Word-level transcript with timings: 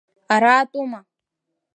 Араатәума? 0.33 0.99